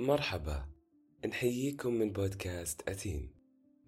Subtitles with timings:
[0.00, 0.64] مرحبا
[1.26, 3.30] نحييكم من بودكاست أتين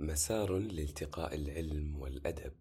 [0.01, 2.53] مسار لالتقاء العلم والأدب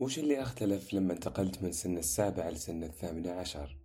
[0.00, 3.78] وش اللي أختلف لما انتقلت من سن السابعة لسن الثامنة عشر؟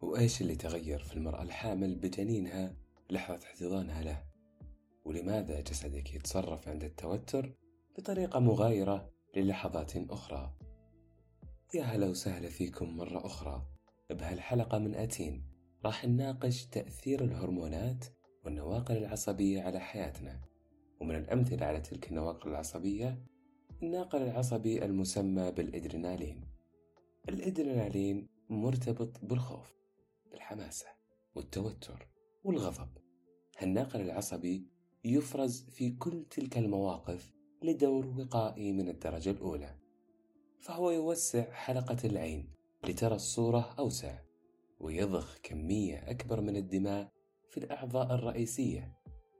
[0.00, 2.76] وإيش اللي تغير في المرأة الحامل بجنينها
[3.10, 4.24] لحظة احتضانها له؟
[5.04, 7.54] ولماذا جسدك يتصرف عند التوتر
[7.98, 10.54] بطريقة مغايرة للحظات أخرى؟
[11.74, 13.77] يا هلا وسهلا فيكم مرة أخرى
[14.14, 15.44] بهالحلقة من أتين
[15.84, 18.04] راح نناقش تأثير الهرمونات
[18.44, 20.40] والنواقل العصبية على حياتنا.
[21.00, 23.22] ومن الأمثلة على تلك النواقل العصبية
[23.82, 26.44] الناقل العصبي المسمى بالإدرينالين.
[27.28, 29.74] الإدرينالين مرتبط بالخوف
[30.30, 30.86] بالحماسة
[31.34, 32.08] والتوتر
[32.44, 32.88] والغضب.
[33.58, 34.66] هالناقل العصبي
[35.04, 39.74] يفرز في كل تلك المواقف لدور وقائي من الدرجة الأولى
[40.58, 44.18] فهو يوسع حلقة العين لترى الصورة أوسع
[44.80, 47.12] ويضخ كمية أكبر من الدماء
[47.50, 48.98] في الأعضاء الرئيسية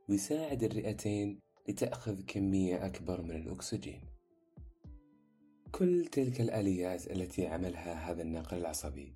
[0.09, 4.01] ويساعد الرئتين لتأخذ كمية أكبر من الأكسجين.
[5.73, 9.15] كل تلك الآليات التي عملها هذا الناقل العصبي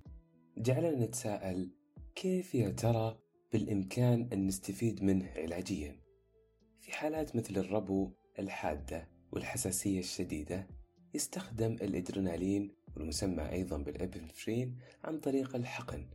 [0.57, 1.69] جعلنا نتساءل
[2.15, 3.19] كيف يا ترى
[3.53, 5.99] بالإمكان أن نستفيد منه علاجيا؟
[6.79, 10.67] في حالات مثل الربو الحادة والحساسية الشديدة
[11.13, 16.05] يستخدم الإدرينالين والمسمى أيضا بالإبنفرين عن طريق الحقن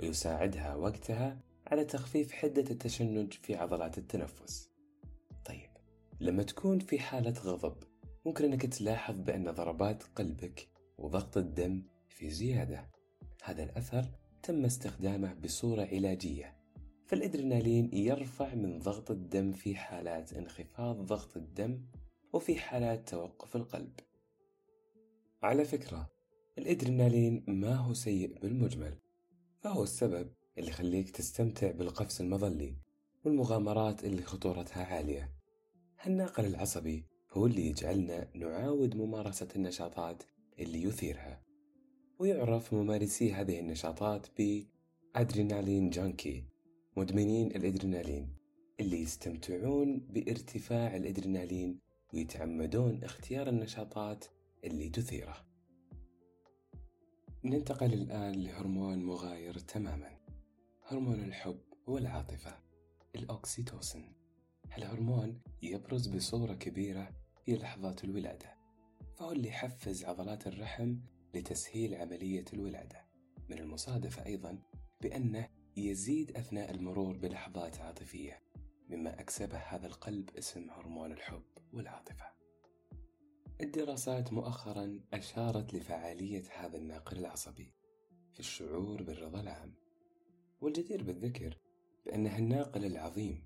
[0.00, 4.70] ويساعدها وقتها على تخفيف حدة التشنج في عضلات التنفس.
[5.44, 5.70] طيب
[6.20, 7.76] لما تكون في حالة غضب
[8.26, 12.90] ممكن أنك تلاحظ بأن ضربات قلبك وضغط الدم في زيادة.
[13.42, 14.04] هذا الأثر
[14.42, 16.56] تم استخدامه بصورة علاجية.
[17.06, 21.80] فالإدرينالين يرفع من ضغط الدم في حالات انخفاض ضغط الدم
[22.32, 24.00] وفي حالات توقف القلب.
[25.42, 26.15] على فكرة
[26.58, 28.98] الإدرينالين ما هو سيء بالمجمل
[29.60, 32.76] فهو السبب اللي يخليك تستمتع بالقفز المظلي
[33.24, 35.32] والمغامرات اللي خطورتها عالية.
[36.00, 40.22] هالناقل العصبي هو اللي يجعلنا نعاود ممارسة النشاطات
[40.58, 41.42] اللي يثيرها
[42.18, 44.64] ويعرف ممارسي هذه النشاطات ب
[45.16, 46.44] أدرينالين جانكي
[46.96, 48.28] مدمنين الإدرينالين
[48.80, 51.78] اللي يستمتعون بارتفاع الإدرينالين
[52.14, 54.24] ويتعمدون اختيار النشاطات
[54.64, 55.55] اللي تثيره.
[57.46, 60.18] ننتقل الآن لهرمون مغاير تماما.
[60.86, 62.58] هرمون الحب والعاطفة
[63.14, 64.12] الأوكسيتوسن
[64.72, 67.10] هالهرمون يبرز بصورة كبيرة
[67.44, 68.54] في لحظات الولادة
[69.16, 70.96] فهو اللي يحفز عضلات الرحم
[71.34, 73.06] لتسهيل عملية الولادة.
[73.48, 74.58] من المصادفة أيضا
[75.00, 78.42] بأنه يزيد أثناء المرور بلحظات عاطفية
[78.90, 82.35] مما أكسبه هذا القلب اسم هرمون الحب والعاطفة.
[83.60, 87.72] الدراسات مؤخرا أشارت لفعالية هذا الناقل العصبي
[88.32, 89.74] في الشعور بالرضا العام
[90.60, 91.58] والجدير بالذكر
[92.06, 93.42] بأن الناقل العظيم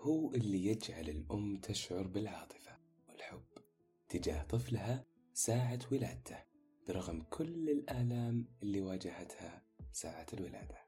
[0.00, 2.78] هو اللي يجعل الأم تشعر بالعاطفة
[3.08, 3.44] والحب
[4.08, 6.38] تجاه طفلها ساعة ولادته
[6.88, 9.62] برغم كل الآلام اللي واجهتها
[9.92, 10.78] ساعة الولادة.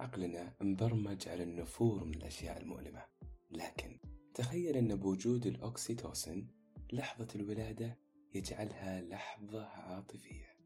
[0.00, 3.04] عقلنا مبرمج على النفور من الأشياء المؤلمة
[3.50, 3.98] لكن
[4.34, 6.46] تخيل أن بوجود الأوكسيتوسن
[6.92, 7.98] لحظة الولادة
[8.34, 10.56] يجعلها لحظة عاطفية.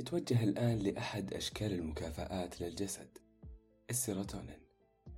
[0.00, 3.18] نتوجه الآن لأحد أشكال المكافآت للجسد
[3.90, 4.62] السيروتونين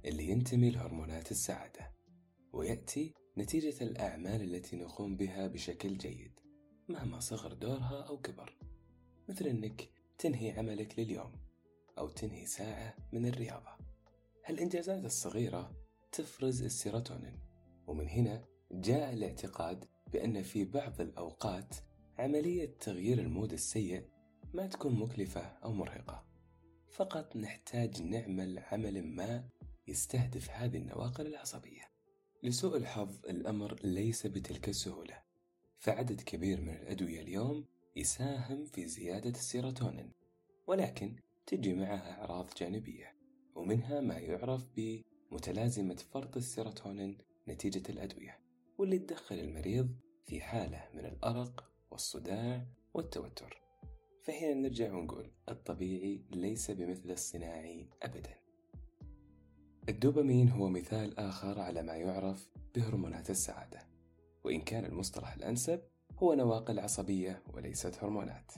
[0.05, 1.93] اللي ينتمي لهرمونات السعادة
[2.53, 6.41] ويأتي نتيجة الأعمال التي نقوم بها بشكل جيد
[6.89, 8.59] مهما صغر دورها أو كبر
[9.29, 9.89] مثل أنك
[10.19, 11.33] تنهي عملك لليوم
[11.99, 13.77] أو تنهي ساعة من الرياضة.
[14.45, 15.73] هالإنجازات الصغيرة
[16.13, 17.41] تفرز السيروتونين
[17.87, 21.75] ومن هنا جاء الاعتقاد بأن في بعض الأوقات
[22.19, 24.03] عملية تغيير ال mood السيء
[24.55, 26.25] ما تكون مكلفة أو مرهقة.
[26.89, 29.49] فقط نحتاج نعمل عمل ما
[29.89, 31.83] يستهدف هذه النواقل العصبية.
[32.43, 35.23] لسوء الحظ الأمر ليس بتلك السهولة.
[35.79, 37.65] فعدد كبير من الأدوية اليوم
[37.97, 40.13] يساهم في زيادة السيروتونين
[40.67, 41.17] ولكن
[41.47, 43.15] تجي معها أعراض جانبية
[43.55, 47.19] ومنها ما يعرف بمتلازمة فرط السيروتونين
[47.49, 48.44] نتيجة الأدوية.
[48.79, 49.89] واللي تدخل المريض
[50.27, 53.63] في حالة من الأرق والصداع والتوتر.
[54.23, 58.35] فهنا نرجع ونقول الطبيعي ليس بمثل الصناعي أبدا.
[59.89, 63.79] الدوبامين هو مثال آخر على ما يعرف بهرمونات السعادة
[64.45, 65.83] وإن كان المصطلح الأنسب
[66.19, 68.53] هو نواقل عصبية وليست هرمونات.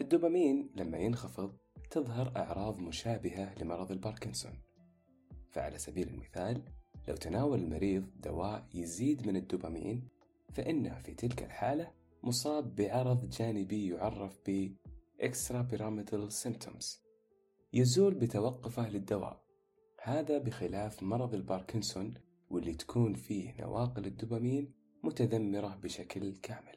[0.00, 1.56] الدوبامين لما ينخفض
[1.90, 4.62] تظهر أعراض مشابهة لمرض الباركنسون.
[5.50, 6.64] فعلى سبيل المثال
[7.08, 10.08] لو تناول المريض دواء يزيد من الدوبامين
[10.52, 14.74] فإنه في تلك الحالة مصاب بعرض جانبي يعرف ب
[15.22, 16.86] extra pyramidal symptoms.
[17.72, 19.42] يزول بتوقفه للدواء.
[20.02, 22.14] هذا بخلاف مرض الباركنسون
[22.50, 24.72] واللي تكون فيه نواقل الدوبامين
[25.02, 26.76] متذمرة بشكل كامل.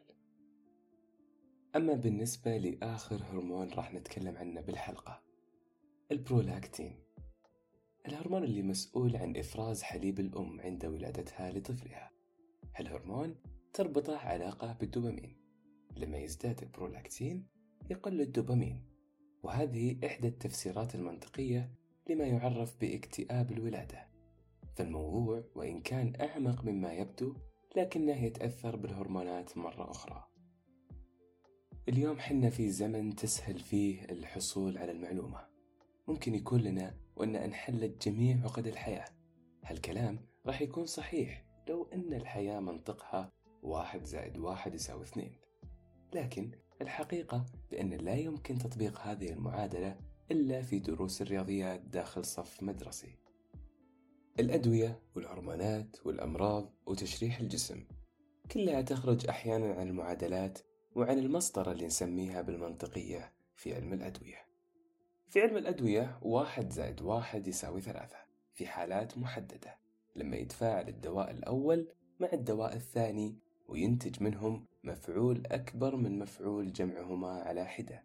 [1.76, 5.22] أما بالنسبة لآخر هرمون راح نتكلم عنه بالحلقة
[6.12, 7.05] البرولاكتين.
[8.08, 12.12] الهرمون اللي مسؤول عن إفراز حليب الأم عند ولادتها لطفلها.
[12.76, 13.36] هالهرمون
[13.74, 15.38] تربطه علاقة بالدوبامين.
[15.98, 17.48] لما يزداد البرولاكتين
[17.90, 18.86] يقل الدوبامين.
[19.44, 21.72] وهذه إحدى التفسيرات المنطقية
[22.10, 24.08] لما يعرف باكتئاب الولادة.
[24.76, 27.36] فالموضوع وإن كان أعمق مما يبدو
[27.76, 30.28] لكنه يتأثر بالهرمونات مرة أخرى.
[31.90, 35.48] اليوم حنا في زمن تسهل فيه الحصول على المعلومة.
[36.08, 39.06] ممكن يكون لنا وأن انحلت جميع عقد الحياة.
[39.64, 43.32] هالكلام راح يكون صحيح لو أن الحياة منطقها
[43.64, 45.32] واحد زائد واحد يساوي اثنين.
[46.14, 46.52] لكن
[46.82, 49.98] الحقيقة بأن لا يمكن تطبيق هذه المعادلة
[50.32, 53.18] إلا في دروس الرياضيات داخل صف مدرسي.
[54.40, 57.84] الأدوية والهرمونات والأمراض وتشريح الجسم
[58.52, 60.60] كلها تخرج أحيانا عن المعادلات
[60.96, 64.46] وعن المسطرة اللي نسميها بالمنطقية في علم الأدوية.
[65.30, 68.18] في علم الأدوية واحد زائد واحد يساوي ثلاثة
[68.54, 69.78] في حالات محددة.
[70.16, 71.88] لما يتفاعل الدواء الأول
[72.20, 78.04] مع الدواء الثاني وينتج منهم مفعول أكبر من مفعول جمعهما على حدة.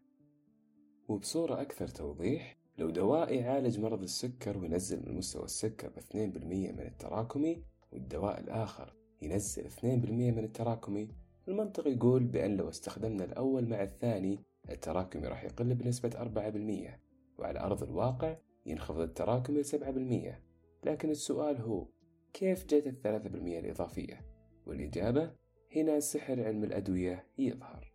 [1.09, 6.87] وبصورة أكثر توضيح لو دواء يعالج مرض السكر وينزل من مستوى السكر باثنين بالمية من
[6.87, 11.09] التراكمي والدواء الآخر ينزل اثنين بالمية من التراكمي
[11.49, 17.01] المنطق يقول بأن لو استخدمنا الأول مع الثاني التراكمي راح يقل بنسبة أربعة بالمية.
[17.41, 20.43] وعلى أرض الواقع ينخفض التراكمي لسبعة بالمية
[20.85, 21.87] لكن السؤال هو
[22.33, 24.27] كيف جت الثلاثة بالمية الإضافية؟
[24.67, 25.33] والإجابة
[25.77, 27.93] هنا سحر علم الأدوية يظهر.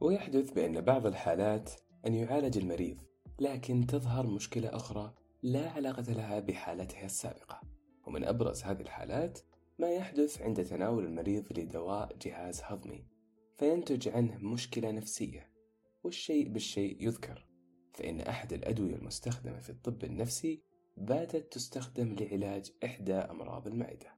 [0.00, 1.70] ويحدث بأن بعض الحالات
[2.06, 2.96] أن يعالج المريض
[3.40, 7.60] لكن تظهر مشكلة أخرى لا علاقة لها بحالتها السابقة.
[8.06, 9.38] ومن أبرز هذه الحالات
[9.78, 13.06] ما يحدث عند تناول المريض لدواء جهاز هضمي
[13.56, 15.50] فينتج عنه مشكلة نفسية
[16.04, 17.46] والشيء بالشيء يذكر.
[17.96, 20.62] فإن أحد الأدوية المستخدمة في الطب النفسي
[20.96, 24.16] باتت تستخدم لعلاج إحدى أمراض المعدة.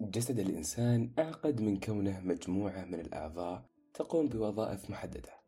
[0.00, 5.40] جسد الإنسان أعقد من كونه مجموعة من الأعضاء تقوم بوظائف محددة.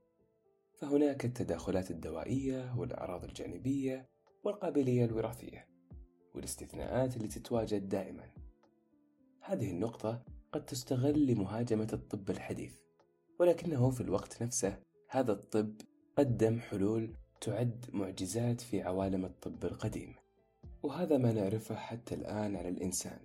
[0.74, 4.08] فهناك التداخلات الدوائية والأعراض الجانبية
[4.44, 5.68] والقابلية الوراثية
[6.34, 8.30] والاستثناءات اللي تتواجد دائما.
[9.40, 12.74] هذه النقطة قد تستغل لمهاجمة الطب الحديث
[13.40, 15.80] ولكنه في الوقت نفسه هذا الطب
[16.16, 20.14] قدم حلول تعد معجزات في عوالم الطب القديم.
[20.82, 23.18] وهذا ما نعرفه حتى الآن على الإنسان.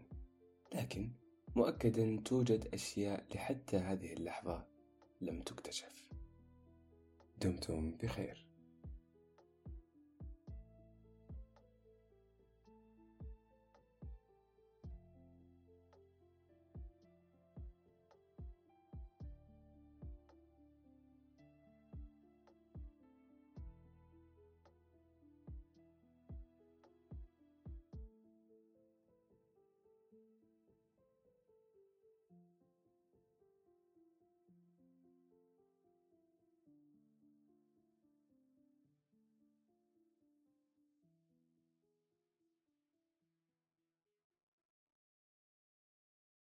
[0.75, 1.11] لكن
[1.55, 4.65] مؤكدا توجد أشياء لحتى هذه اللحظة
[5.21, 6.09] لم تكتشف.
[7.41, 8.46] دمتم بخير.